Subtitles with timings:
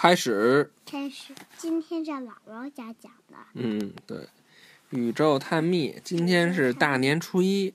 [0.00, 0.70] 开始。
[0.86, 3.36] 开始，今天在姥姥家讲的。
[3.54, 4.28] 嗯，对。
[4.90, 7.74] 宇宙探秘，今天是大年初一。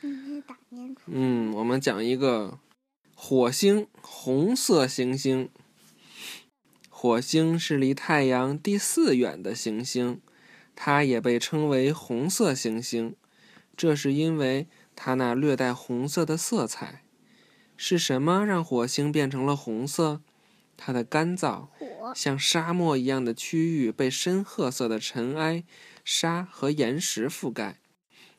[0.00, 1.02] 今天大年初。
[1.08, 2.58] 嗯，我们讲一个
[3.14, 5.50] 火星，红色行星。
[6.88, 10.22] 火星是离太阳第四远的行星，
[10.74, 13.14] 它也被称为红色行星，
[13.76, 14.66] 这是因为
[14.96, 17.02] 它那略带红色的色彩。
[17.76, 20.22] 是什么让火星变成了红色？
[20.78, 21.66] 它的干燥，
[22.14, 25.64] 像沙漠一样的区域被深褐色的尘埃、
[26.04, 27.80] 沙和岩石覆盖。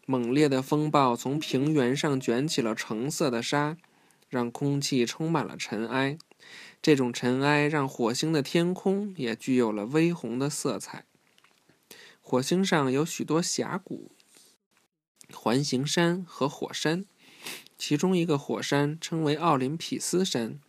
[0.06, 3.78] 猛烈的风暴从平原上卷起了橙色的沙，
[4.30, 6.18] 让空气充满了尘埃。
[6.82, 11.06] 这种尘埃让火星的天空也具有了微红的色彩。
[12.22, 14.12] 火星上有许多峡谷、
[15.32, 17.06] 环形山和火山，
[17.78, 20.60] 其中一个火山称为奥林匹斯山，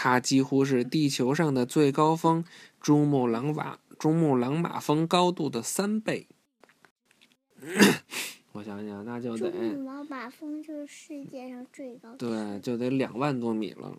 [0.00, 2.44] 它几乎是地球上的最高峰
[2.80, 6.28] 珠穆朗玛珠穆朗玛峰高度的三倍。
[8.52, 13.98] 我想想，那就得珠穆朗玛峰就是世界上最高，对，就得两万多米了。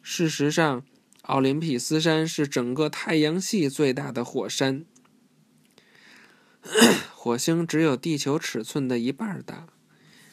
[0.00, 0.84] 事实上，
[1.22, 4.84] 奥林匹斯山是整个太阳系最大的火山。
[7.12, 9.66] 火星只有地球尺寸的一半大，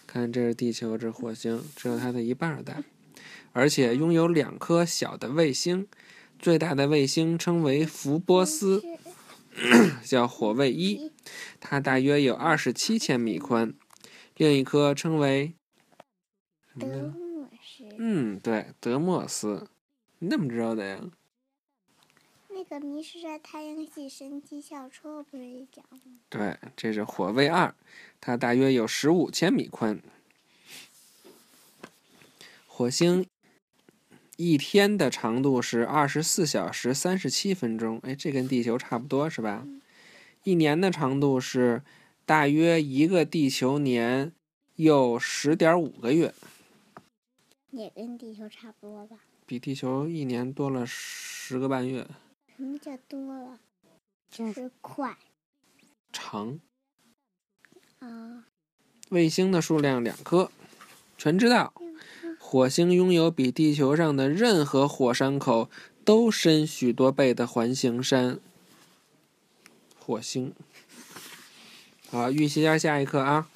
[0.05, 2.83] 看这是地球，这火星只有它的一半大，
[3.55, 5.87] 而且拥有两颗小的卫星。
[6.37, 8.83] 最大的卫星称为福波斯，
[10.03, 11.09] 叫火卫一，
[11.61, 13.73] 它大约有二十七千米宽。
[14.35, 15.53] 另一颗称为
[16.77, 17.13] 德。
[17.97, 19.69] 嗯，对，德莫斯，
[20.19, 20.99] 你怎么知道的呀？
[22.49, 26.19] 那个《迷失在太阳系神奇校车》不是也讲吗？
[26.27, 27.73] 对，这是火卫二，
[28.19, 30.01] 它大约有十五千米宽。
[32.67, 33.25] 火星
[34.37, 39.65] 一天的长度是二十四小时三十七分钟，哎，这跟地球差不多是吧？
[40.43, 41.81] 一年的长度是
[42.25, 44.31] 大约一个地球年
[44.75, 46.33] 又十点五个月。
[47.71, 49.17] 也跟地球差不多吧？
[49.45, 52.07] 比地球一年多了十个半月。
[52.55, 53.59] 什么叫多了？
[54.29, 55.17] 就是快。
[56.11, 56.59] 长。
[57.99, 58.45] 啊。
[59.09, 60.51] 卫星的数量两颗，
[61.17, 61.73] 全知道。
[62.47, 65.67] 火星拥有比地球上的任何火山口
[66.05, 68.39] 都深许多倍的环形山。
[69.99, 70.53] 火星。
[72.11, 73.49] 好，预习一下下一课啊。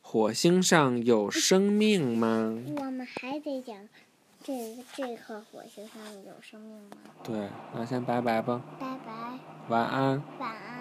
[0.00, 2.56] 火星上有生命吗？
[2.78, 3.76] 我们还得讲，
[4.42, 6.96] 这这颗火星上有生命吗？
[7.22, 8.62] 对，那先拜拜吧。
[8.80, 9.38] 拜拜。
[9.68, 10.22] 晚安。
[10.38, 10.79] 晚安。